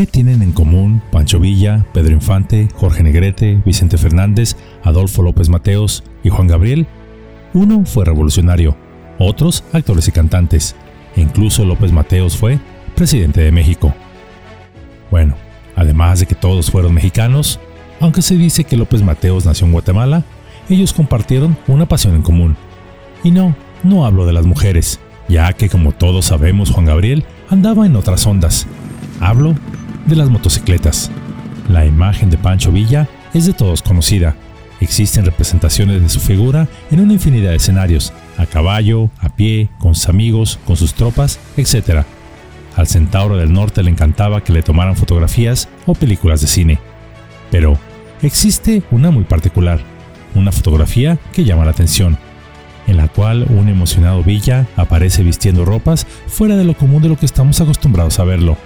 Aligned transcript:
¿Qué 0.00 0.06
tienen 0.06 0.40
en 0.40 0.52
común 0.52 1.02
Pancho 1.12 1.38
Villa, 1.38 1.84
Pedro 1.92 2.14
Infante, 2.14 2.70
Jorge 2.74 3.02
Negrete, 3.02 3.60
Vicente 3.66 3.98
Fernández, 3.98 4.56
Adolfo 4.82 5.20
López 5.22 5.50
Mateos 5.50 6.04
y 6.24 6.30
Juan 6.30 6.46
Gabriel? 6.46 6.86
Uno 7.52 7.84
fue 7.84 8.06
revolucionario, 8.06 8.78
otros 9.18 9.62
actores 9.74 10.08
y 10.08 10.12
cantantes, 10.12 10.74
e 11.16 11.20
incluso 11.20 11.66
López 11.66 11.92
Mateos 11.92 12.34
fue 12.34 12.58
presidente 12.96 13.42
de 13.42 13.52
México. 13.52 13.94
Bueno, 15.10 15.34
además 15.76 16.20
de 16.20 16.24
que 16.24 16.34
todos 16.34 16.70
fueron 16.70 16.94
mexicanos, 16.94 17.60
aunque 18.00 18.22
se 18.22 18.38
dice 18.38 18.64
que 18.64 18.78
López 18.78 19.02
Mateos 19.02 19.44
nació 19.44 19.66
en 19.66 19.72
Guatemala, 19.72 20.24
ellos 20.70 20.94
compartieron 20.94 21.58
una 21.66 21.84
pasión 21.84 22.14
en 22.14 22.22
común. 22.22 22.56
Y 23.22 23.32
no, 23.32 23.54
no 23.82 24.06
hablo 24.06 24.24
de 24.24 24.32
las 24.32 24.46
mujeres, 24.46 24.98
ya 25.28 25.52
que 25.52 25.68
como 25.68 25.92
todos 25.92 26.24
sabemos 26.24 26.70
Juan 26.70 26.86
Gabriel 26.86 27.22
andaba 27.50 27.84
en 27.84 27.96
otras 27.96 28.26
ondas. 28.26 28.66
Hablo 29.20 29.54
de 30.06 30.16
las 30.16 30.30
motocicletas. 30.30 31.10
La 31.68 31.86
imagen 31.86 32.30
de 32.30 32.38
Pancho 32.38 32.72
Villa 32.72 33.08
es 33.34 33.46
de 33.46 33.52
todos 33.52 33.82
conocida. 33.82 34.34
Existen 34.80 35.24
representaciones 35.24 36.00
de 36.02 36.08
su 36.08 36.20
figura 36.20 36.68
en 36.90 37.00
una 37.00 37.12
infinidad 37.12 37.50
de 37.50 37.56
escenarios, 37.56 38.12
a 38.38 38.46
caballo, 38.46 39.10
a 39.18 39.28
pie, 39.28 39.68
con 39.78 39.94
sus 39.94 40.08
amigos, 40.08 40.58
con 40.66 40.76
sus 40.76 40.94
tropas, 40.94 41.38
etc. 41.56 42.04
Al 42.76 42.86
Centauro 42.86 43.36
del 43.36 43.52
Norte 43.52 43.82
le 43.82 43.90
encantaba 43.90 44.42
que 44.42 44.52
le 44.52 44.62
tomaran 44.62 44.96
fotografías 44.96 45.68
o 45.86 45.94
películas 45.94 46.40
de 46.40 46.46
cine. 46.46 46.78
Pero 47.50 47.78
existe 48.22 48.82
una 48.90 49.10
muy 49.10 49.24
particular, 49.24 49.80
una 50.34 50.52
fotografía 50.52 51.18
que 51.32 51.44
llama 51.44 51.64
la 51.64 51.72
atención, 51.72 52.16
en 52.86 52.96
la 52.96 53.08
cual 53.08 53.46
un 53.50 53.68
emocionado 53.68 54.22
Villa 54.22 54.66
aparece 54.76 55.22
vistiendo 55.22 55.64
ropas 55.64 56.06
fuera 56.26 56.56
de 56.56 56.64
lo 56.64 56.74
común 56.74 57.02
de 57.02 57.08
lo 57.08 57.16
que 57.16 57.26
estamos 57.26 57.60
acostumbrados 57.60 58.18
a 58.18 58.24
verlo, 58.24 58.56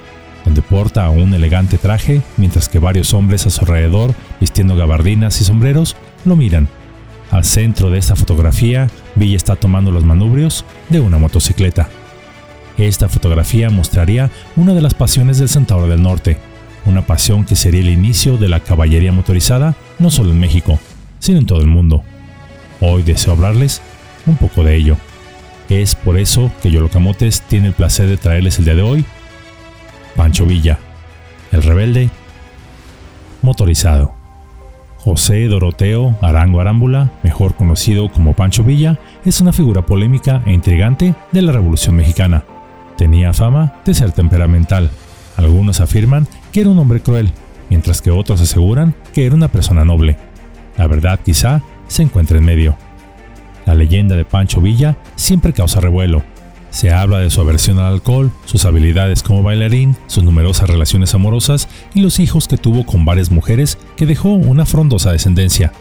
donde 0.45 0.63
porta 0.63 1.09
un 1.11 1.35
elegante 1.35 1.79
traje 1.79 2.23
mientras 2.37 2.69
que 2.69 2.79
varios 2.79 3.15
hombres 3.15 3.47
a 3.47 3.51
su 3.51 3.63
alrededor, 3.63 4.15
vistiendo 4.41 4.77
gabardinas 4.77 5.41
y 5.41 5.45
sombreros, 5.45 5.97
lo 6.25 6.37
miran. 6.37 6.69
Al 7.31 7.45
centro 7.45 7.91
de 7.91 7.99
esta 7.99 8.15
fotografía, 8.15 8.89
Villa 9.15 9.37
está 9.37 9.57
tomando 9.57 9.91
los 9.91 10.05
manubrios 10.05 10.65
de 10.89 11.01
una 11.01 11.19
motocicleta. 11.19 11.89
Esta 12.77 13.09
fotografía 13.09 13.71
mostraría 13.71 14.31
una 14.57 14.75
de 14.75 14.83
las 14.83 14.95
pasiones 14.95 15.39
del 15.39 15.49
Centauro 15.49 15.87
del 15.87 16.03
Norte, 16.03 16.39
una 16.87 17.07
pasión 17.07 17.45
que 17.45 17.57
sería 17.57 17.81
el 17.81 17.89
inicio 17.89 18.37
de 18.37 18.49
la 18.49 18.61
caballería 18.61 19.13
motorizada 19.13 19.75
no 19.99 20.11
solo 20.11 20.31
en 20.31 20.41
México, 20.41 20.79
sino 21.19 21.39
en 21.39 21.47
todo 21.47 21.61
el 21.61 21.67
mundo. 21.67 22.03
Hoy 22.81 23.03
deseo 23.03 23.33
hablarles 23.33 23.81
un 24.27 24.37
poco 24.37 24.65
de 24.65 24.77
ello. 24.77 24.97
Es 25.69 25.95
por 25.95 26.19
eso 26.19 26.53
que 26.63 26.71
Yolocamotes 26.71 27.41
tiene 27.43 27.69
el 27.69 27.73
placer 27.73 28.07
de 28.07 28.19
traerles 28.19 28.59
el 28.59 28.67
día 28.67 28.75
de 28.75 28.83
hoy 28.83 29.05
Pancho 30.17 30.47
Villa, 30.47 30.79
el 31.53 31.63
rebelde 31.63 32.11
motorizado. 33.43 34.15
José 34.99 35.47
Doroteo 35.49 36.17
Arango 36.23 36.61
Arámbula, 36.61 37.11
mejor 37.23 37.55
conocido 37.55 38.11
como 38.11 38.33
Pancho 38.33 38.65
Villa, 38.65 38.99
es 39.25 39.41
una 39.41 39.53
figura 39.53 39.85
polémica 39.85 40.43
e 40.47 40.53
intrigante 40.53 41.15
de 41.31 41.43
la 41.43 41.53
Revolución 41.53 41.97
Mexicana. 41.97 42.45
Tenía 42.97 43.33
fama 43.35 43.75
de 43.85 43.93
ser 43.93 44.13
temperamental. 44.13 44.91
Algunos 45.37 45.81
afirman 45.81 46.27
que 46.53 46.61
era 46.61 46.71
un 46.71 46.79
hombre 46.79 47.01
cruel, 47.01 47.33
mientras 47.69 48.01
que 48.01 48.11
otros 48.11 48.41
aseguran 48.41 48.95
que 49.13 49.27
era 49.27 49.35
una 49.35 49.49
persona 49.49 49.85
noble. 49.85 50.17
La 50.79 50.87
verdad 50.87 51.21
quizá 51.23 51.61
se 51.89 52.03
encuentra 52.03 52.39
en 52.39 52.45
medio. 52.45 52.77
La 53.67 53.75
leyenda 53.75 54.17
de 54.17 54.25
Pancho 54.25 54.61
Villa 54.61 54.97
siempre 55.17 55.53
causa 55.53 55.81
revuelo, 55.81 56.23
se 56.75 56.93
habla 56.93 57.21
de 57.21 57.31
su 57.31 57.41
aversión 57.41 57.79
al 57.79 57.93
alcohol, 57.93 58.33
sus 58.47 58.65
habilidades 58.65 59.23
como 59.23 59.45
bailarín, 59.45 59.97
sus 60.09 60.25
numerosas 60.25 60.69
relaciones 60.69 61.15
amorosas 61.15 61.69
y 61.95 62.01
los 62.01 62.19
hijos 62.19 62.49
que 62.49 62.57
tuvo 62.57 62.85
con 62.85 63.05
varias 63.05 63.31
mujeres 63.31 63.79
que 63.97 64.07
dejó 64.07 64.31
una 64.31 64.67
frondosa 64.67 65.13
descendencia. 65.13 65.73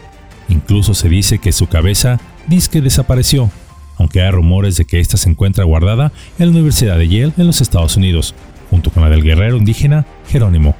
Incluso 0.48 0.94
se 0.94 1.08
dice 1.08 1.38
que 1.38 1.50
su 1.50 1.66
cabeza 1.66 2.20
disque 2.46 2.80
desapareció, 2.80 3.50
aunque 3.98 4.22
hay 4.22 4.30
rumores 4.30 4.76
de 4.76 4.84
que 4.84 5.00
ésta 5.00 5.16
se 5.16 5.28
encuentra 5.28 5.64
guardada 5.64 6.12
en 6.38 6.46
la 6.46 6.52
Universidad 6.52 6.96
de 6.96 7.08
Yale 7.08 7.32
en 7.38 7.48
los 7.48 7.60
Estados 7.60 7.96
Unidos, 7.96 8.36
junto 8.70 8.90
con 8.90 9.02
la 9.02 9.10
del 9.10 9.24
guerrero 9.24 9.56
indígena 9.56 10.06
Jerónimo, 10.28 10.76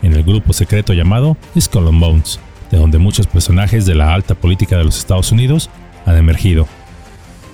en 0.00 0.14
el 0.14 0.22
grupo 0.22 0.54
secreto 0.54 0.94
llamado 0.94 1.36
Skull 1.60 1.88
and 1.88 2.00
Bones, 2.00 2.40
de 2.70 2.78
donde 2.78 2.96
muchos 2.96 3.26
personajes 3.26 3.84
de 3.84 3.96
la 3.96 4.14
alta 4.14 4.34
política 4.34 4.78
de 4.78 4.84
los 4.84 4.96
Estados 4.98 5.30
Unidos 5.30 5.68
han 6.06 6.16
emergido. 6.16 6.66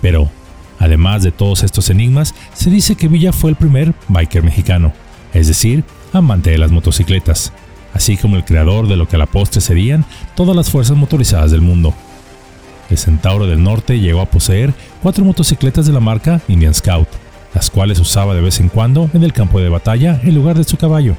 Pero, 0.00 0.30
Además 0.84 1.22
de 1.22 1.32
todos 1.32 1.62
estos 1.62 1.88
enigmas, 1.88 2.34
se 2.52 2.68
dice 2.68 2.94
que 2.94 3.08
Villa 3.08 3.32
fue 3.32 3.48
el 3.48 3.56
primer 3.56 3.94
biker 4.08 4.42
mexicano, 4.42 4.92
es 5.32 5.48
decir, 5.48 5.82
amante 6.12 6.50
de 6.50 6.58
las 6.58 6.72
motocicletas, 6.72 7.54
así 7.94 8.18
como 8.18 8.36
el 8.36 8.44
creador 8.44 8.86
de 8.86 8.98
lo 8.98 9.08
que 9.08 9.16
a 9.16 9.18
la 9.18 9.24
postre 9.24 9.62
serían 9.62 10.04
todas 10.36 10.54
las 10.54 10.68
fuerzas 10.68 10.94
motorizadas 10.94 11.50
del 11.50 11.62
mundo. 11.62 11.94
El 12.90 12.98
Centauro 12.98 13.46
del 13.46 13.62
Norte 13.62 13.98
llegó 13.98 14.20
a 14.20 14.26
poseer 14.26 14.74
cuatro 15.02 15.24
motocicletas 15.24 15.86
de 15.86 15.94
la 15.94 16.00
marca 16.00 16.42
Indian 16.48 16.74
Scout, 16.74 17.08
las 17.54 17.70
cuales 17.70 17.98
usaba 17.98 18.34
de 18.34 18.42
vez 18.42 18.60
en 18.60 18.68
cuando 18.68 19.08
en 19.14 19.24
el 19.24 19.32
campo 19.32 19.60
de 19.60 19.70
batalla 19.70 20.20
en 20.22 20.34
lugar 20.34 20.58
de 20.58 20.64
su 20.64 20.76
caballo. 20.76 21.16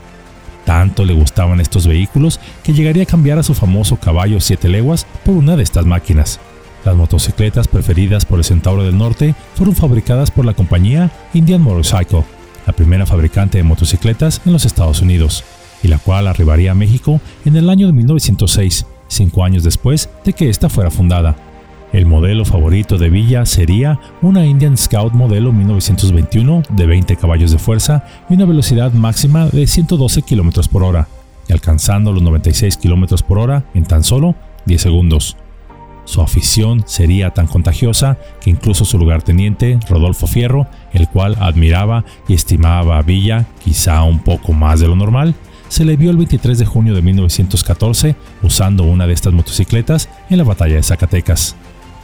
Tanto 0.64 1.06
le 1.06 1.14
gustaban 1.14 1.60
estos 1.60 1.88
vehículos 1.88 2.40
que 2.62 2.74
llegaría 2.74 3.02
a 3.02 3.08
cambiar 3.08 3.40
a 3.40 3.44
su 3.44 3.56
famoso 3.56 3.96
caballo 3.96 4.40
siete 4.40 4.70
leguas 4.70 5.08
por 5.26 5.34
una 5.34 5.56
de 5.56 5.64
estas 5.64 5.88
máquinas. 5.88 6.40
Las 6.86 6.96
motocicletas 6.96 7.68
preferidas 7.68 8.26
por 8.26 8.38
el 8.38 8.46
Centauro 8.46 8.84
del 8.84 8.98
Norte 8.98 9.34
fueron 9.56 9.76
fabricadas 9.76 10.30
por 10.30 10.46
la 10.46 10.54
compañía 10.54 11.12
Indian 11.34 11.62
Motorcycle, 11.62 12.24
la 12.68 12.74
primera 12.74 13.08
fabricante 13.08 13.58
de 13.58 13.64
motocicletas 13.64 14.40
en 14.46 14.54
los 14.54 14.66
Estados 14.66 15.02
Unidos, 15.02 15.44
y 15.82 15.88
la 15.88 15.98
cual 15.98 16.28
arribaría 16.28 16.72
a 16.72 16.76
México 16.76 17.20
en 17.44 17.56
el 17.56 17.72
año 17.72 17.88
de 17.88 17.94
1906, 17.94 18.86
cinco 19.08 19.44
años 19.44 19.64
después 19.64 20.12
de 20.24 20.34
que 20.34 20.48
ésta 20.48 20.70
fuera 20.70 20.92
fundada. 20.92 21.36
El 21.92 22.06
modelo 22.06 22.46
favorito 22.46 23.00
de 23.00 23.10
Villa 23.10 23.48
sería 23.48 24.00
una 24.22 24.46
Indian 24.46 24.78
Scout 24.78 25.14
modelo 25.14 25.52
1921 25.52 26.64
de 26.70 26.86
20 26.86 27.16
caballos 27.16 27.52
de 27.52 27.58
fuerza 27.58 28.06
y 28.30 28.36
una 28.36 28.46
velocidad 28.46 28.94
máxima 28.94 29.48
de 29.48 29.66
112 29.66 30.22
km 30.22 30.68
por 30.68 30.84
hora, 30.84 31.08
y 31.50 31.54
alcanzando 31.54 32.12
los 32.12 32.22
96 32.22 32.78
km 32.78 33.24
por 33.24 33.40
hora 33.40 33.66
en 33.74 33.86
tan 33.86 34.04
solo 34.04 34.36
10 34.68 34.82
segundos. 34.82 35.38
Su 36.06 36.22
afición 36.22 36.84
sería 36.86 37.32
tan 37.32 37.48
contagiosa 37.48 38.18
que 38.40 38.52
incluso 38.52 38.86
su 38.86 38.98
lugarteniente, 38.98 39.80
Rodolfo 39.90 40.28
Fierro, 40.28 40.68
el 40.94 41.10
cual 41.10 41.36
admiraba 41.40 42.06
y 42.28 42.36
estimaba 42.36 42.98
a 42.98 43.02
Villa 43.02 43.48
quizá 43.64 44.04
un 44.04 44.20
poco 44.20 44.54
más 44.54 44.80
de 44.80 44.88
lo 44.88 44.96
normal, 44.96 45.36
se 45.68 45.84
le 45.84 45.98
vio 45.98 46.12
el 46.12 46.18
23 46.18 46.60
de 46.60 46.66
junio 46.66 46.94
de 46.94 47.02
1914 47.02 48.16
usando 48.44 48.84
una 48.84 49.08
de 49.08 49.14
estas 49.14 49.34
motocicletas 49.34 50.10
en 50.30 50.38
la 50.38 50.44
batalla 50.44 50.76
de 50.76 50.84
Zacatecas. 50.84 51.56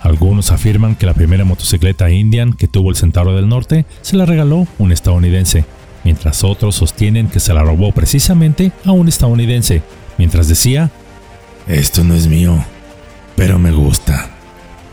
Algunos 0.01 0.51
afirman 0.51 0.95
que 0.95 1.06
la 1.06 1.13
primera 1.13 1.45
motocicleta 1.45 2.09
Indian 2.09 2.53
que 2.53 2.67
tuvo 2.67 2.90
el 2.90 2.95
Centauro 2.95 3.35
del 3.35 3.47
Norte 3.47 3.85
se 4.01 4.17
la 4.17 4.25
regaló 4.25 4.67
un 4.79 4.91
estadounidense, 4.91 5.63
mientras 6.03 6.44
otros 6.44 6.75
sostienen 6.75 7.28
que 7.28 7.40
se 7.40 7.53
la 7.53 7.61
robó 7.61 7.91
precisamente 7.91 8.72
a 8.84 8.94
un 8.94 9.07
estadounidense, 9.07 9.84
mientras 10.17 10.47
decía, 10.47 10.90
Esto 11.67 12.03
no 12.03 12.16
es 12.16 12.25
mío, 12.25 12.66
pero 13.41 13.57
me 13.57 13.72
gusta. 13.72 14.29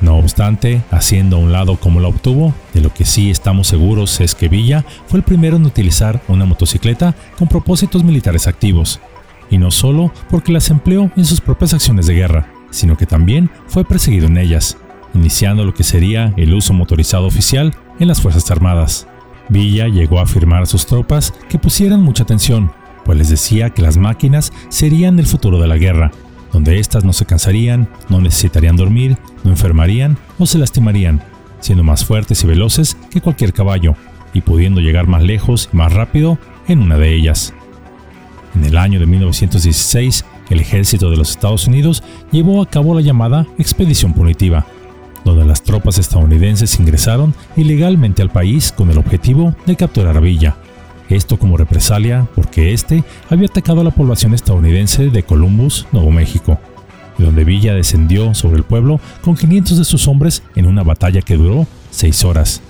No 0.01 0.17
obstante, 0.17 0.83
haciendo 0.91 1.37
a 1.37 1.39
un 1.39 1.53
lado 1.53 1.77
cómo 1.77 2.01
la 2.01 2.09
obtuvo, 2.09 2.55
de 2.73 2.81
lo 2.81 2.95
que 2.95 3.05
sí 3.05 3.31
estamos 3.31 3.67
seguros 3.67 4.23
es 4.23 4.35
que 4.35 4.49
Villa 4.49 4.87
fue 5.07 5.19
el 5.19 5.23
primero 5.23 5.59
en 5.59 5.67
utilizar 5.67 6.23
una 6.29 6.47
motocicleta 6.47 7.15
con 7.37 7.47
propósitos 7.47 8.05
militares 8.05 8.47
activos, 8.47 9.01
y 9.51 9.59
no 9.59 9.71
solo 9.71 10.15
porque 10.31 10.51
las 10.51 10.71
empleó 10.71 11.11
en 11.15 11.27
sus 11.27 11.43
propias 11.43 11.75
acciones 11.75 12.07
de 12.07 12.15
guerra, 12.15 12.51
sino 12.71 12.97
que 12.97 13.05
también 13.05 13.51
fue 13.67 13.85
perseguido 13.85 14.29
en 14.29 14.39
ellas, 14.39 14.79
iniciando 15.13 15.63
lo 15.67 15.75
que 15.75 15.85
sería 15.85 16.33
el 16.39 16.55
uso 16.55 16.73
motorizado 16.73 17.27
oficial 17.27 17.75
en 18.01 18.09
las 18.09 18.23
Fuerzas 18.23 18.51
Armadas. 18.51 19.07
Villa 19.51 19.89
llegó 19.89 20.21
a 20.21 20.23
afirmar 20.23 20.63
a 20.63 20.67
sus 20.67 20.87
tropas 20.87 21.35
que 21.51 21.59
pusieran 21.59 22.01
mucha 22.01 22.23
atención, 22.23 22.73
pues 23.05 23.19
les 23.19 23.29
decía 23.29 23.69
que 23.69 23.83
las 23.83 23.99
máquinas 23.99 24.55
serían 24.71 25.19
el 25.19 25.27
futuro 25.27 25.61
de 25.61 25.69
la 25.69 25.77
guerra, 25.77 26.13
donde 26.59 26.81
éstas 26.81 27.05
no 27.05 27.13
se 27.13 27.25
cansarían, 27.25 27.89
no 28.09 28.21
necesitarían 28.21 28.75
dormir, 28.75 29.17
no 29.45 29.53
enfermarían 29.53 30.19
o 30.41 30.47
se 30.47 30.59
lastimarían, 30.59 31.23
siendo 31.61 31.85
más 31.85 32.05
fuertes 32.05 32.43
y 32.43 32.49
veloces 32.49 32.97
que 33.13 33.21
cualquier 33.21 33.53
caballo, 33.53 33.95
y 34.35 34.41
pudiendo 34.41 34.81
llegar 34.81 35.07
más 35.07 35.23
lejos 35.23 35.71
y 35.73 35.77
más 35.77 35.93
rápido 35.93 36.37
en 36.67 36.81
una 36.81 36.99
de 36.99 37.15
ellas. 37.15 37.55
En 38.57 38.65
el 38.65 38.77
año 38.77 38.99
de 38.99 39.07
1916, 39.07 40.25
el 40.51 40.59
ejército 40.59 41.11
de 41.11 41.17
los 41.17 41.31
Estados 41.31 41.69
Unidos 41.69 42.03
llevó 42.33 42.61
a 42.61 42.69
cabo 42.69 42.93
la 42.93 43.03
llamada 43.03 43.47
Expedición 43.57 44.13
Punitiva, 44.13 44.67
donde 45.25 45.45
las 45.45 45.63
tropas 45.63 45.97
estadounidenses 45.99 46.81
ingresaron 46.81 47.37
ilegalmente 47.57 48.21
al 48.21 48.31
país 48.31 48.73
con 48.73 48.91
el 48.91 48.99
objetivo 48.99 49.55
de 49.65 49.77
capturar 49.77 50.17
a 50.17 50.21
Villa, 50.21 50.57
esto 51.09 51.39
como 51.39 51.57
represalia 51.57 52.29
porque 52.35 52.73
este 52.73 53.05
había 53.31 53.47
atacado 53.47 53.81
a 53.81 53.85
la 53.85 53.91
población 53.91 54.35
estadounidense 54.35 55.11
de 55.11 55.23
Columbus, 55.23 55.87
Nuevo 55.93 56.11
México, 56.11 56.59
donde 57.19 57.45
Villa 57.45 57.75
descendió 57.75 58.35
sobre 58.35 58.59
el 58.59 58.65
pueblo 58.65 59.01
con 59.23 59.37
500 59.37 59.79
de 59.79 59.85
sus 59.85 60.09
hombres 60.09 60.43
en 60.55 60.67
una 60.67 60.83
batalla 60.83 61.23
que 61.23 61.37
duró 61.37 61.67
seis 61.91 62.25
horas. 62.25 62.61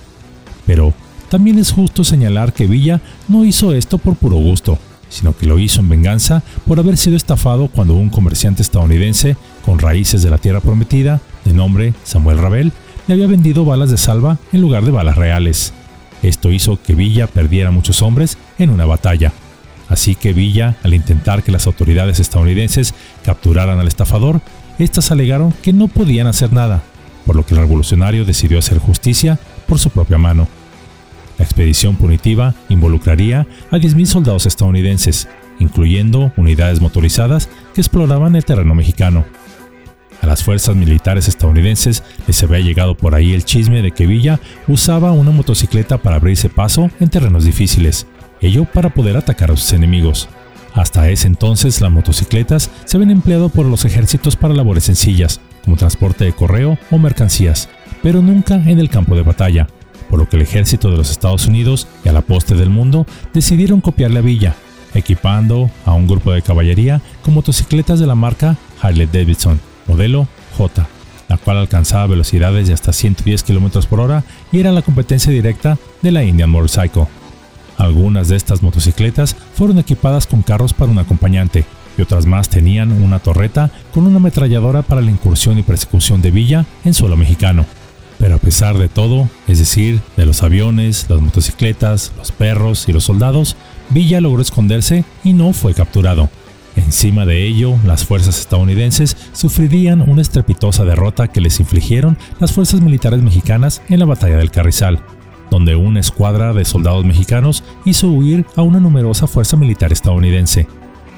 Pero 0.65 0.93
también 1.29 1.59
es 1.59 1.71
justo 1.71 2.03
señalar 2.03 2.53
que 2.53 2.67
Villa 2.67 3.01
no 3.27 3.45
hizo 3.45 3.73
esto 3.73 3.97
por 3.97 4.15
puro 4.15 4.37
gusto, 4.37 4.79
sino 5.09 5.35
que 5.35 5.45
lo 5.45 5.59
hizo 5.59 5.81
en 5.81 5.89
venganza 5.89 6.43
por 6.65 6.79
haber 6.79 6.97
sido 6.97 7.15
estafado 7.17 7.67
cuando 7.67 7.95
un 7.95 8.09
comerciante 8.09 8.61
estadounidense 8.61 9.37
con 9.65 9.79
raíces 9.79 10.23
de 10.23 10.29
la 10.29 10.37
tierra 10.37 10.61
prometida, 10.61 11.21
de 11.45 11.53
nombre 11.53 11.93
Samuel 12.03 12.37
Rabel, 12.37 12.71
le 13.07 13.13
había 13.13 13.27
vendido 13.27 13.65
balas 13.65 13.89
de 13.89 13.97
salva 13.97 14.37
en 14.53 14.61
lugar 14.61 14.85
de 14.85 14.91
balas 14.91 15.17
reales. 15.17 15.73
Esto 16.23 16.51
hizo 16.51 16.81
que 16.81 16.95
Villa 16.95 17.27
perdiera 17.27 17.71
muchos 17.71 18.01
hombres 18.01 18.37
en 18.57 18.69
una 18.69 18.85
batalla. 18.85 19.31
Así 19.87 20.15
que 20.15 20.33
Villa, 20.33 20.77
al 20.83 20.93
intentar 20.93 21.43
que 21.43 21.51
las 21.51 21.65
autoridades 21.65 22.19
estadounidenses 22.19 22.93
capturaran 23.23 23.79
al 23.79 23.87
estafador, 23.87 24.41
éstas 24.77 25.11
alegaron 25.11 25.51
que 25.63 25.73
no 25.73 25.87
podían 25.87 26.27
hacer 26.27 26.53
nada, 26.53 26.83
por 27.25 27.35
lo 27.35 27.45
que 27.45 27.55
el 27.55 27.61
revolucionario 27.61 28.25
decidió 28.25 28.59
hacer 28.59 28.77
justicia 28.77 29.39
por 29.67 29.79
su 29.79 29.89
propia 29.89 30.17
mano. 30.17 30.47
La 31.39 31.45
expedición 31.45 31.95
punitiva 31.95 32.53
involucraría 32.67 33.47
a 33.71 33.77
10.000 33.77 34.05
soldados 34.05 34.45
estadounidenses, 34.45 35.27
incluyendo 35.57 36.33
unidades 36.35 36.81
motorizadas 36.81 37.49
que 37.73 37.81
exploraban 37.81 38.35
el 38.35 38.45
terreno 38.45 38.75
mexicano. 38.75 39.25
A 40.21 40.27
las 40.27 40.43
fuerzas 40.43 40.75
militares 40.75 41.27
estadounidenses 41.27 42.03
les 42.27 42.43
había 42.43 42.59
llegado 42.59 42.95
por 42.95 43.15
ahí 43.15 43.33
el 43.33 43.45
chisme 43.45 43.81
de 43.81 43.91
que 43.91 44.07
Villa 44.07 44.39
usaba 44.67 45.11
una 45.11 45.31
motocicleta 45.31 45.97
para 45.97 46.17
abrirse 46.17 46.49
paso 46.49 46.89
en 46.99 47.09
terrenos 47.09 47.45
difíciles, 47.45 48.05
ello 48.41 48.65
para 48.65 48.93
poder 48.93 49.17
atacar 49.17 49.51
a 49.51 49.55
sus 49.55 49.73
enemigos. 49.73 50.29
Hasta 50.73 51.09
ese 51.09 51.27
entonces 51.27 51.81
las 51.81 51.91
motocicletas 51.91 52.69
se 52.85 52.97
habían 52.97 53.11
empleado 53.11 53.49
por 53.49 53.65
los 53.65 53.85
ejércitos 53.85 54.35
para 54.35 54.53
labores 54.53 54.83
sencillas, 54.83 55.39
como 55.63 55.77
transporte 55.77 56.25
de 56.25 56.33
correo 56.33 56.77
o 56.91 56.97
mercancías, 56.97 57.69
pero 58.03 58.21
nunca 58.21 58.55
en 58.55 58.79
el 58.79 58.89
campo 58.89 59.15
de 59.15 59.23
batalla, 59.23 59.67
por 60.09 60.19
lo 60.19 60.29
que 60.29 60.35
el 60.35 60.41
ejército 60.41 60.91
de 60.91 60.97
los 60.97 61.11
Estados 61.11 61.47
Unidos 61.47 61.87
y 62.03 62.09
a 62.09 62.13
la 62.13 62.21
poste 62.21 62.55
del 62.55 62.69
mundo 62.69 63.05
decidieron 63.33 63.81
copiarle 63.81 64.19
a 64.19 64.23
Villa, 64.23 64.55
equipando 64.93 65.69
a 65.85 65.93
un 65.93 66.07
grupo 66.07 66.31
de 66.31 66.41
caballería 66.41 67.01
con 67.23 67.33
motocicletas 67.33 67.99
de 67.99 68.07
la 68.07 68.15
marca 68.15 68.57
Harley 68.81 69.07
Davidson, 69.11 69.59
modelo 69.89 70.27
J, 70.57 70.87
la 71.27 71.37
cual 71.37 71.57
alcanzaba 71.57 72.07
velocidades 72.07 72.67
de 72.67 72.73
hasta 72.73 72.93
110 72.93 73.43
km 73.43 73.85
por 73.87 73.99
hora 73.99 74.23
y 74.51 74.59
era 74.59 74.71
la 74.71 74.81
competencia 74.81 75.33
directa 75.33 75.77
de 76.01 76.11
la 76.11 76.23
Indian 76.23 76.49
Motorcycle. 76.49 77.07
Algunas 77.77 78.27
de 78.29 78.35
estas 78.35 78.61
motocicletas 78.61 79.35
fueron 79.55 79.79
equipadas 79.79 80.27
con 80.27 80.41
carros 80.41 80.73
para 80.73 80.91
un 80.91 80.99
acompañante, 80.99 81.65
y 81.97 82.01
otras 82.01 82.25
más 82.25 82.49
tenían 82.49 82.91
una 82.91 83.19
torreta 83.19 83.71
con 83.93 84.05
una 84.05 84.17
ametralladora 84.17 84.83
para 84.83 85.01
la 85.01 85.11
incursión 85.11 85.57
y 85.57 85.63
persecución 85.63 86.21
de 86.21 86.31
Villa 86.31 86.65
en 86.85 86.93
suelo 86.93 87.17
mexicano. 87.17 87.65
Pero 88.17 88.35
a 88.35 88.39
pesar 88.39 88.77
de 88.77 88.89
todo, 88.89 89.29
es 89.47 89.59
decir, 89.59 90.01
de 90.17 90.25
los 90.25 90.43
aviones, 90.43 91.07
las 91.09 91.21
motocicletas, 91.21 92.11
los 92.17 92.31
perros 92.31 92.87
y 92.87 92.93
los 92.93 93.05
soldados, 93.05 93.55
Villa 93.89 94.21
logró 94.21 94.41
esconderse 94.41 95.05
y 95.23 95.33
no 95.33 95.53
fue 95.53 95.73
capturado. 95.73 96.29
Encima 96.75 97.25
de 97.25 97.45
ello, 97.45 97.75
las 97.85 98.05
fuerzas 98.05 98.39
estadounidenses 98.39 99.15
sufrirían 99.33 100.01
una 100.07 100.21
estrepitosa 100.21 100.85
derrota 100.85 101.27
que 101.27 101.41
les 101.41 101.59
infligieron 101.59 102.17
las 102.39 102.51
fuerzas 102.51 102.81
militares 102.81 103.21
mexicanas 103.21 103.81
en 103.89 103.99
la 103.99 104.05
batalla 104.05 104.37
del 104.37 104.51
Carrizal, 104.51 104.99
donde 105.49 105.75
una 105.75 105.99
escuadra 105.99 106.53
de 106.53 106.65
soldados 106.65 107.05
mexicanos 107.05 107.63
hizo 107.85 108.07
huir 108.07 108.45
a 108.55 108.61
una 108.61 108.79
numerosa 108.79 109.27
fuerza 109.27 109.57
militar 109.57 109.91
estadounidense. 109.91 110.67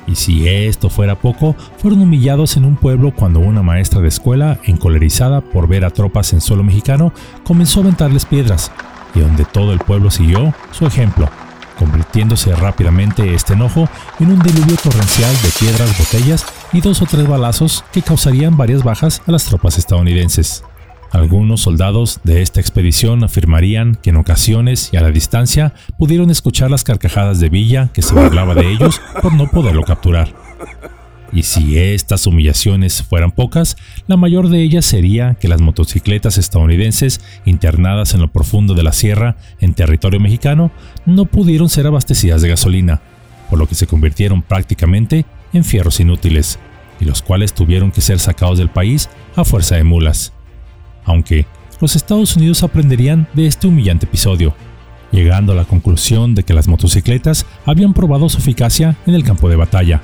Y 0.08 0.16
si 0.16 0.48
esto 0.48 0.90
fuera 0.90 1.16
poco, 1.16 1.56
fueron 1.78 2.02
humillados 2.02 2.58
en 2.58 2.66
un 2.66 2.76
pueblo 2.76 3.14
cuando 3.14 3.40
una 3.40 3.62
maestra 3.62 4.02
de 4.02 4.08
escuela, 4.08 4.60
encolerizada 4.64 5.42
por 5.42 5.68
ver 5.68 5.86
a 5.86 5.92
tropas 5.92 6.34
en 6.34 6.42
suelo 6.42 6.64
mexicano, 6.64 7.14
comenzó 7.44 7.80
a 7.80 7.84
aventarles 7.84 8.26
piedras, 8.26 8.72
y 9.14 9.20
donde 9.20 9.46
todo 9.46 9.74
el 9.74 9.80
pueblo 9.80 10.10
siguió 10.10 10.54
su 10.72 10.86
ejemplo, 10.86 11.30
convirtiéndose 11.82 12.56
rápidamente 12.56 13.34
este 13.34 13.54
enojo 13.54 13.90
en 14.20 14.32
un 14.32 14.40
diluvio 14.40 14.76
torrencial 14.76 15.34
de 15.42 15.50
piedras, 15.60 15.98
botellas 15.98 16.46
y 16.72 16.80
dos 16.80 17.02
o 17.02 17.08
tres 17.08 17.28
balazos 17.28 17.84
que 17.92 18.04
causarían 18.04 18.56
varias 18.56 18.84
bajas 18.84 19.24
a 19.26 19.32
las 19.32 19.46
tropas 19.46 19.80
estadounidenses. 19.80 20.64
Algunos 21.12 21.62
soldados 21.62 22.20
de 22.24 22.44
esta 22.44 22.60
expedición 22.60 23.24
afirmarían 23.24 23.96
que 23.96 24.12
en 24.12 24.18
ocasiones 24.18 24.90
y 24.94 24.98
a 24.98 25.02
la 25.02 25.10
distancia 25.10 25.74
pudieron 25.98 26.30
escuchar 26.30 26.70
las 26.70 26.84
carcajadas 26.84 27.40
de 27.40 27.50
Villa 27.50 27.90
que 27.94 28.04
se 28.04 28.14
burlaba 28.14 28.54
de 28.54 28.72
ellos 28.72 29.02
por 29.20 29.34
no 29.34 29.50
poderlo 29.50 29.84
capturar. 29.84 30.32
Y 31.34 31.44
si 31.44 31.78
estas 31.78 32.28
humillaciones 32.28 33.04
fueran 33.04 33.32
pocas, 33.32 33.78
la 34.08 34.18
mayor 34.18 34.50
de 34.50 34.62
ellas 34.62 34.86
sería 34.86 35.36
que 35.36 35.48
las 35.48 35.62
motocicletas 35.62 36.38
estadounidenses 36.38 37.22
internadas 37.46 38.14
en 38.14 38.22
lo 38.22 38.28
profundo 38.32 38.74
de 38.74 38.84
la 38.84 38.92
sierra 38.92 39.38
en 39.62 39.74
territorio 39.74 40.20
mexicano 40.20 40.72
no 41.06 41.26
pudieron 41.26 41.70
ser 41.70 41.88
abastecidas 41.88 42.42
de 42.42 42.50
gasolina, 42.50 43.02
por 43.50 43.60
lo 43.60 43.68
que 43.68 43.76
se 43.76 43.88
convirtieron 43.88 44.42
prácticamente 44.42 45.26
en 45.54 45.64
fierros 45.64 46.00
inútiles, 46.02 46.60
y 47.00 47.06
los 47.06 47.22
cuales 47.22 47.54
tuvieron 47.54 47.92
que 47.92 48.02
ser 48.02 48.20
sacados 48.20 48.58
del 48.58 48.70
país 48.70 49.10
a 49.36 49.46
fuerza 49.46 49.76
de 49.76 49.84
mulas. 49.84 50.34
Aunque 51.06 51.46
los 51.80 51.96
Estados 51.96 52.36
Unidos 52.36 52.62
aprenderían 52.62 53.28
de 53.34 53.48
este 53.48 53.68
humillante 53.68 54.06
episodio, 54.06 54.54
llegando 55.12 55.54
a 55.54 55.56
la 55.56 55.66
conclusión 55.66 56.36
de 56.36 56.44
que 56.44 56.54
las 56.54 56.68
motocicletas 56.68 57.46
habían 57.66 57.94
probado 57.94 58.30
su 58.30 58.38
eficacia 58.38 58.96
en 59.08 59.16
el 59.16 59.24
campo 59.24 59.50
de 59.50 59.56
batalla, 59.56 60.02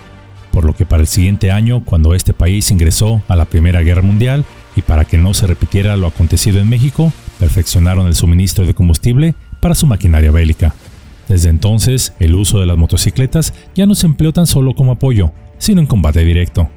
por 0.57 0.65
lo 0.65 0.73
que 0.73 0.87
para 0.87 1.01
el 1.01 1.07
siguiente 1.07 1.51
año, 1.51 1.83
cuando 1.85 2.15
este 2.15 2.33
país 2.33 2.71
ingresó 2.71 3.21
a 3.27 3.35
la 3.35 3.45
Primera 3.45 3.81
Guerra 3.81 4.01
Mundial 4.01 4.43
y 4.75 4.81
para 4.81 5.05
que 5.05 5.19
no 5.19 5.35
se 5.35 5.45
repitiera 5.45 5.95
lo 5.97 6.07
acontecido 6.07 6.59
en 6.59 6.67
México, 6.67 7.13
perfeccionaron 7.37 8.07
el 8.07 8.15
suministro 8.15 8.65
de 8.65 8.73
combustible 8.73 9.35
para 9.61 9.75
su 9.75 9.85
maquinaria 9.85 10.31
bélica. 10.31 10.73
Desde 11.27 11.49
entonces, 11.49 12.13
el 12.19 12.33
uso 12.33 12.59
de 12.59 12.65
las 12.65 12.75
motocicletas 12.75 13.53
ya 13.75 13.85
no 13.85 13.93
se 13.93 14.07
empleó 14.07 14.33
tan 14.33 14.47
solo 14.47 14.73
como 14.73 14.93
apoyo, 14.93 15.31
sino 15.59 15.79
en 15.79 15.85
combate 15.85 16.25
directo. 16.25 16.67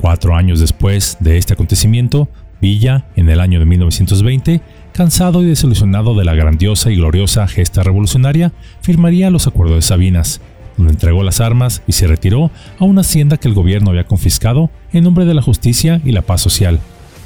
Cuatro 0.00 0.34
años 0.34 0.58
después 0.58 1.18
de 1.20 1.36
este 1.36 1.52
acontecimiento, 1.52 2.30
Villa, 2.62 3.04
en 3.16 3.28
el 3.28 3.40
año 3.40 3.58
de 3.58 3.66
1920, 3.66 4.62
cansado 4.94 5.42
y 5.42 5.46
desilusionado 5.46 6.14
de 6.14 6.24
la 6.24 6.34
grandiosa 6.34 6.90
y 6.90 6.96
gloriosa 6.96 7.46
gesta 7.48 7.82
revolucionaria, 7.82 8.54
firmaría 8.80 9.28
los 9.28 9.46
acuerdos 9.46 9.76
de 9.76 9.82
Sabinas, 9.82 10.40
donde 10.78 10.92
entregó 10.92 11.22
las 11.22 11.42
armas 11.42 11.82
y 11.86 11.92
se 11.92 12.06
retiró 12.06 12.50
a 12.78 12.84
una 12.84 13.02
hacienda 13.02 13.36
que 13.36 13.48
el 13.48 13.54
gobierno 13.54 13.90
había 13.90 14.06
confiscado 14.06 14.70
en 14.92 15.04
nombre 15.04 15.26
de 15.26 15.34
la 15.34 15.42
justicia 15.42 16.00
y 16.04 16.12
la 16.12 16.22
paz 16.22 16.40
social, 16.40 16.80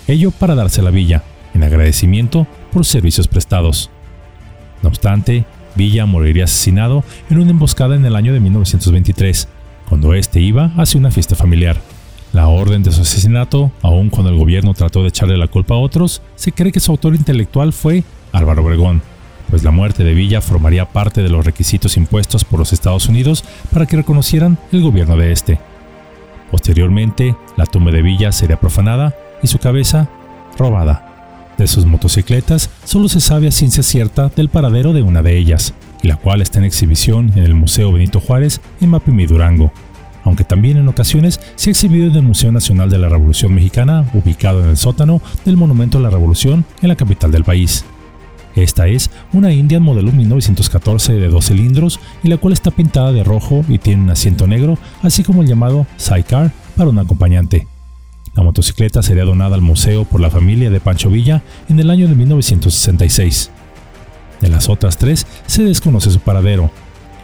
ello 0.08 0.32
para 0.32 0.56
darse 0.56 0.82
la 0.82 0.90
villa, 0.90 1.22
en 1.54 1.62
agradecimiento 1.62 2.48
por 2.72 2.84
servicios 2.84 3.28
prestados. 3.28 3.90
No 4.82 4.88
obstante, 4.88 5.44
Villa 5.74 6.06
moriría 6.06 6.44
asesinado 6.44 7.04
en 7.30 7.38
una 7.38 7.50
emboscada 7.50 7.94
en 7.94 8.04
el 8.04 8.16
año 8.16 8.32
de 8.32 8.40
1923, 8.40 9.48
cuando 9.88 10.14
éste 10.14 10.40
iba 10.40 10.72
hacia 10.76 10.98
una 10.98 11.10
fiesta 11.10 11.34
familiar. 11.34 11.80
La 12.32 12.48
orden 12.48 12.82
de 12.82 12.92
su 12.92 13.02
asesinato, 13.02 13.70
aun 13.82 14.08
cuando 14.10 14.30
el 14.30 14.38
gobierno 14.38 14.74
trató 14.74 15.02
de 15.02 15.08
echarle 15.08 15.36
la 15.36 15.48
culpa 15.48 15.74
a 15.74 15.78
otros, 15.78 16.22
se 16.34 16.52
cree 16.52 16.72
que 16.72 16.80
su 16.80 16.90
autor 16.90 17.14
intelectual 17.14 17.72
fue 17.72 18.04
Álvaro 18.32 18.64
Obregón, 18.64 19.02
pues 19.52 19.64
la 19.64 19.70
muerte 19.70 20.02
de 20.02 20.14
Villa 20.14 20.40
formaría 20.40 20.88
parte 20.88 21.22
de 21.22 21.28
los 21.28 21.44
requisitos 21.44 21.98
impuestos 21.98 22.42
por 22.42 22.58
los 22.58 22.72
Estados 22.72 23.10
Unidos 23.10 23.44
para 23.70 23.84
que 23.84 23.96
reconocieran 23.96 24.56
el 24.72 24.80
gobierno 24.80 25.14
de 25.18 25.30
este. 25.30 25.60
Posteriormente, 26.50 27.36
la 27.58 27.66
tumba 27.66 27.90
de 27.90 28.00
Villa 28.00 28.32
sería 28.32 28.58
profanada 28.58 29.14
y 29.42 29.48
su 29.48 29.58
cabeza 29.58 30.08
robada. 30.56 31.52
De 31.58 31.66
sus 31.66 31.84
motocicletas 31.84 32.70
solo 32.84 33.10
se 33.10 33.20
sabe 33.20 33.48
a 33.48 33.50
ciencia 33.50 33.82
cierta 33.82 34.30
del 34.34 34.48
paradero 34.48 34.94
de 34.94 35.02
una 35.02 35.20
de 35.20 35.36
ellas, 35.36 35.74
la 36.00 36.16
cual 36.16 36.40
está 36.40 36.58
en 36.58 36.64
exhibición 36.64 37.30
en 37.36 37.42
el 37.42 37.54
Museo 37.54 37.92
Benito 37.92 38.20
Juárez 38.20 38.62
en 38.80 38.88
Mapimí, 38.88 39.26
Durango 39.26 39.70
aunque 40.24 40.44
también 40.44 40.76
en 40.76 40.86
ocasiones 40.86 41.40
se 41.56 41.68
ha 41.68 41.72
exhibido 41.72 42.06
en 42.06 42.14
el 42.14 42.22
Museo 42.22 42.52
Nacional 42.52 42.88
de 42.88 42.98
la 42.98 43.08
Revolución 43.08 43.52
Mexicana, 43.52 44.08
ubicado 44.14 44.62
en 44.62 44.70
el 44.70 44.76
sótano 44.76 45.20
del 45.44 45.56
Monumento 45.56 45.98
a 45.98 46.00
la 46.00 46.10
Revolución 46.10 46.64
en 46.80 46.88
la 46.88 46.94
capital 46.96 47.32
del 47.32 47.42
país. 47.42 47.84
Esta 48.54 48.86
es 48.86 49.10
una 49.32 49.52
Indian 49.52 49.82
modelo 49.82 50.12
1914 50.12 51.14
de 51.14 51.28
dos 51.28 51.46
cilindros 51.46 52.00
y 52.22 52.28
la 52.28 52.36
cual 52.36 52.52
está 52.52 52.70
pintada 52.70 53.12
de 53.12 53.24
rojo 53.24 53.64
y 53.68 53.78
tiene 53.78 54.02
un 54.02 54.10
asiento 54.10 54.46
negro, 54.46 54.78
así 55.02 55.22
como 55.22 55.42
el 55.42 55.48
llamado 55.48 55.86
sidecar 55.96 56.52
para 56.76 56.90
un 56.90 56.98
acompañante. 56.98 57.66
La 58.34 58.42
motocicleta 58.42 59.02
sería 59.02 59.24
donada 59.24 59.54
al 59.54 59.62
museo 59.62 60.04
por 60.04 60.20
la 60.20 60.30
familia 60.30 60.70
de 60.70 60.80
Pancho 60.80 61.10
Villa 61.10 61.42
en 61.68 61.80
el 61.80 61.90
año 61.90 62.08
de 62.08 62.14
1966. 62.14 63.50
De 64.40 64.48
las 64.48 64.68
otras 64.68 64.96
tres 64.96 65.26
se 65.46 65.62
desconoce 65.64 66.10
su 66.10 66.20
paradero, 66.20 66.70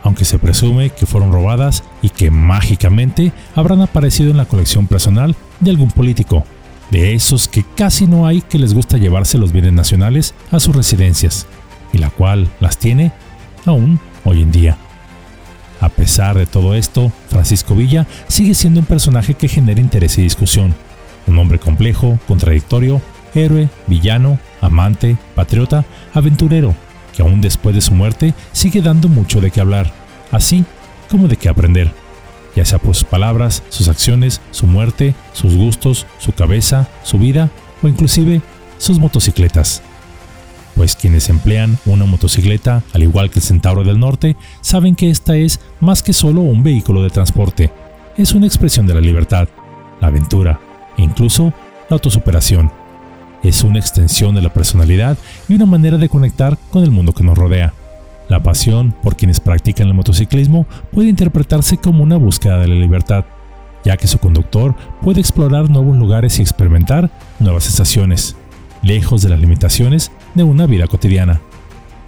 aunque 0.03 0.25
se 0.25 0.39
presume 0.39 0.91
que 0.91 1.07
fueron 1.07 1.33
robadas 1.33 1.83
y 2.03 2.11
que 2.11 2.31
mágicamente 2.31 3.33
habrán 3.55 3.81
aparecido 3.81 4.31
en 4.31 4.37
la 4.37 4.45
colección 4.45 4.87
personal 4.87 5.35
de 5.61 5.71
algún 5.71 5.91
político, 5.91 6.45
de 6.91 7.15
esos 7.15 7.49
que 7.49 7.65
casi 7.77 8.07
no 8.07 8.27
hay 8.27 8.41
que 8.41 8.59
les 8.59 8.75
gusta 8.75 8.99
llevarse 8.99 9.39
los 9.39 9.53
bienes 9.53 9.73
nacionales 9.73 10.35
a 10.51 10.61
sus 10.61 10.75
residencias, 10.75 11.47
y 11.93 11.99
la 11.99 12.11
cual 12.11 12.49
las 12.61 12.79
tiene 12.79 13.13
aún 13.67 14.01
hoy 14.25 14.43
en 14.43 14.53
día. 14.53 14.77
A 15.81 15.89
pesar 15.89 16.37
de 16.37 16.47
todo 16.47 16.75
esto, 16.75 17.13
Francisco 17.29 17.75
Villa 17.75 18.07
sigue 18.27 18.55
siendo 18.55 18.81
un 18.81 18.87
personaje 18.87 19.35
que 19.35 19.49
genera 19.49 19.81
interés 19.81 20.19
y 20.19 20.23
discusión, 20.23 20.75
un 21.27 21.39
hombre 21.39 21.59
complejo, 21.59 22.19
contradictorio, 22.27 23.01
héroe, 23.35 23.69
villano, 23.87 24.39
amante, 24.61 25.17
patriota, 25.35 25.85
aventurero, 26.15 26.75
que 27.15 27.23
aún 27.23 27.41
después 27.41 27.75
de 27.75 27.81
su 27.81 27.95
muerte 27.95 28.35
sigue 28.53 28.83
dando 28.83 29.09
mucho 29.09 29.41
de 29.41 29.51
qué 29.51 29.61
hablar, 29.61 29.93
así 30.33 30.65
como 31.09 31.29
de 31.29 31.37
qué 31.37 31.49
aprender, 31.49 31.93
ya 32.59 32.65
sea 32.65 32.81
por 32.81 32.97
sus 32.97 33.05
palabras, 33.05 33.63
sus 33.69 33.87
acciones, 33.87 34.41
su 34.51 34.67
muerte, 34.67 35.15
sus 35.33 35.55
gustos, 35.55 36.07
su 36.19 36.33
cabeza, 36.33 36.89
su 37.05 37.17
vida 37.17 37.51
o 37.85 37.87
inclusive 37.87 38.43
sus 38.79 38.99
motocicletas. 38.99 39.81
Pues 40.75 40.97
quienes 40.97 41.29
emplean 41.29 41.79
una 41.87 42.05
motocicleta, 42.05 42.83
al 42.93 43.05
igual 43.05 43.31
que 43.31 43.39
el 43.39 43.45
Centauro 43.45 43.85
del 43.85 44.01
Norte, 44.01 44.37
saben 44.61 44.97
que 44.97 45.09
esta 45.09 45.37
es 45.37 45.61
más 45.79 46.03
que 46.03 46.13
solo 46.13 46.41
un 46.41 46.65
vehículo 46.65 47.05
de 47.05 47.11
transporte, 47.11 47.71
es 48.17 48.33
una 48.33 48.47
expresión 48.47 48.89
de 48.89 48.95
la 48.95 49.01
libertad, 49.01 49.49
la 50.01 50.09
aventura 50.09 50.59
e 50.97 51.03
incluso 51.03 51.53
la 51.89 51.95
autosuperación. 51.95 52.73
Es 53.45 53.63
una 53.63 53.79
extensión 53.79 54.35
de 54.35 54.43
la 54.43 54.53
personalidad 54.53 55.17
y 55.49 55.55
una 55.55 55.67
manera 55.67 55.97
de 55.97 56.09
conectar 56.09 56.59
con 56.73 56.83
el 56.83 56.91
mundo 56.91 57.13
que 57.13 57.23
nos 57.23 57.39
rodea. 57.39 57.73
La 58.29 58.43
pasión 58.43 58.95
por 59.03 59.17
quienes 59.17 59.41
practican 59.41 59.89
el 59.89 59.95
motociclismo 59.95 60.67
puede 60.93 61.09
interpretarse 61.09 61.79
como 61.79 62.03
una 62.03 62.17
búsqueda 62.17 62.59
de 62.59 62.69
la 62.69 62.75
libertad, 62.75 63.25
ya 63.85 63.97
que 63.97 64.07
su 64.07 64.19
conductor 64.19 64.75
puede 65.01 65.21
explorar 65.21 65.71
nuevos 65.71 65.97
lugares 65.97 66.39
y 66.39 66.43
experimentar 66.43 67.11
nuevas 67.39 67.67
estaciones, 67.67 68.37
lejos 68.83 69.23
de 69.23 69.31
las 69.31 69.41
limitaciones 69.41 70.13
de 70.35 70.43
una 70.43 70.67
vida 70.67 70.87
cotidiana. 70.87 71.41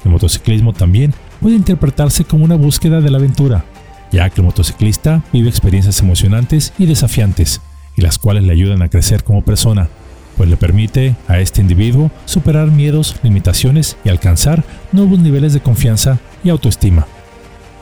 El 0.04 0.10
motociclismo 0.10 0.72
también 0.74 1.14
puede 1.40 1.56
interpretarse 1.56 2.24
como 2.24 2.44
una 2.44 2.56
búsqueda 2.56 3.00
de 3.00 3.10
la 3.10 3.18
aventura, 3.18 3.64
ya 4.12 4.28
que 4.28 4.40
el 4.40 4.46
motociclista 4.46 5.22
vive 5.32 5.48
experiencias 5.48 6.00
emocionantes 6.00 6.74
y 6.78 6.84
desafiantes, 6.86 7.62
y 7.96 8.02
las 8.02 8.18
cuales 8.18 8.44
le 8.44 8.52
ayudan 8.52 8.82
a 8.82 8.88
crecer 8.88 9.24
como 9.24 9.42
persona, 9.42 9.88
pues 10.40 10.48
le 10.48 10.56
permite 10.56 11.16
a 11.28 11.38
este 11.38 11.60
individuo 11.60 12.10
superar 12.24 12.70
miedos, 12.70 13.16
limitaciones 13.22 13.98
y 14.04 14.08
alcanzar 14.08 14.64
nuevos 14.90 15.18
niveles 15.18 15.52
de 15.52 15.60
confianza 15.60 16.18
y 16.42 16.48
autoestima. 16.48 17.06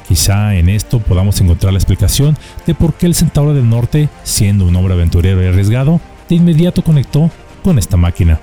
Quizá 0.08 0.56
en 0.56 0.68
esto 0.68 0.98
podamos 0.98 1.40
encontrar 1.40 1.72
la 1.72 1.78
explicación 1.78 2.36
de 2.66 2.74
por 2.74 2.94
qué 2.94 3.06
el 3.06 3.14
Centauro 3.14 3.54
del 3.54 3.70
Norte, 3.70 4.08
siendo 4.24 4.64
un 4.64 4.74
hombre 4.74 4.94
aventurero 4.94 5.40
y 5.40 5.46
arriesgado, 5.46 6.00
de 6.28 6.34
inmediato 6.34 6.82
conectó 6.82 7.30
con 7.62 7.78
esta 7.78 7.96
máquina. 7.96 8.40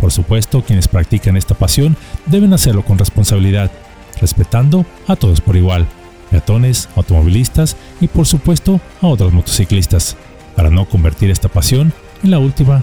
Por 0.00 0.10
supuesto, 0.10 0.64
quienes 0.64 0.88
practican 0.88 1.36
esta 1.36 1.54
pasión 1.54 1.96
deben 2.26 2.52
hacerlo 2.52 2.84
con 2.84 2.98
responsabilidad, 2.98 3.70
respetando 4.20 4.84
a 5.06 5.14
todos 5.14 5.40
por 5.40 5.54
igual, 5.54 5.86
peatones, 6.32 6.88
automovilistas 6.96 7.76
y 8.00 8.08
por 8.08 8.26
supuesto 8.26 8.80
a 9.00 9.06
otros 9.06 9.32
motociclistas, 9.32 10.16
para 10.56 10.68
no 10.68 10.84
convertir 10.86 11.30
esta 11.30 11.48
pasión 11.48 11.92
en 12.24 12.32
la 12.32 12.40
última 12.40 12.82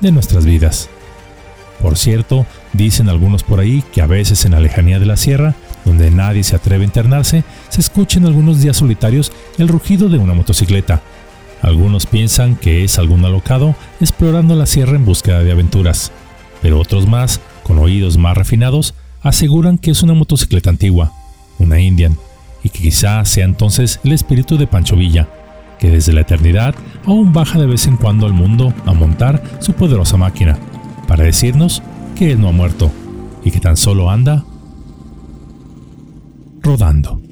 de 0.00 0.12
nuestras 0.12 0.44
vidas. 0.44 0.88
Por 1.80 1.96
cierto, 1.98 2.46
dicen 2.72 3.08
algunos 3.08 3.42
por 3.42 3.60
ahí 3.60 3.82
que 3.92 4.00
a 4.00 4.06
veces 4.06 4.44
en 4.44 4.52
la 4.52 4.60
lejanía 4.60 4.98
de 4.98 5.06
la 5.06 5.16
sierra, 5.16 5.54
donde 5.84 6.10
nadie 6.10 6.42
se 6.42 6.56
atreve 6.56 6.84
a 6.84 6.86
internarse, 6.86 7.44
se 7.68 7.80
escucha 7.80 8.18
en 8.18 8.26
algunos 8.26 8.60
días 8.60 8.76
solitarios 8.76 9.32
el 9.58 9.68
rugido 9.68 10.08
de 10.08 10.18
una 10.18 10.34
motocicleta. 10.34 11.02
Algunos 11.62 12.06
piensan 12.06 12.56
que 12.56 12.84
es 12.84 12.98
algún 12.98 13.24
alocado 13.24 13.74
explorando 14.00 14.54
la 14.54 14.66
sierra 14.66 14.96
en 14.96 15.04
búsqueda 15.04 15.42
de 15.42 15.52
aventuras, 15.52 16.12
pero 16.62 16.80
otros 16.80 17.06
más, 17.06 17.40
con 17.62 17.78
oídos 17.78 18.16
más 18.16 18.36
refinados, 18.36 18.94
aseguran 19.22 19.78
que 19.78 19.90
es 19.90 20.02
una 20.02 20.14
motocicleta 20.14 20.70
antigua, 20.70 21.12
una 21.58 21.80
Indian, 21.80 22.16
y 22.62 22.68
que 22.68 22.80
quizá 22.80 23.24
sea 23.24 23.44
entonces 23.44 24.00
el 24.04 24.12
espíritu 24.12 24.58
de 24.58 24.66
Pancho 24.66 24.96
Villa, 24.96 25.28
que 25.78 25.90
desde 25.90 26.12
la 26.12 26.22
eternidad 26.22 26.74
aún 27.04 27.32
baja 27.32 27.58
de 27.58 27.66
vez 27.66 27.86
en 27.86 27.96
cuando 27.96 28.26
al 28.26 28.32
mundo 28.32 28.72
a 28.84 28.92
montar 28.92 29.42
su 29.60 29.74
poderosa 29.74 30.16
máquina, 30.16 30.58
para 31.06 31.24
decirnos 31.24 31.82
que 32.16 32.32
él 32.32 32.40
no 32.40 32.48
ha 32.48 32.52
muerto 32.52 32.90
y 33.44 33.50
que 33.50 33.60
tan 33.60 33.76
solo 33.76 34.10
anda 34.10 34.44
rodando. 36.62 37.25